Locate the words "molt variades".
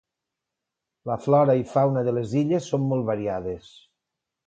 2.93-3.73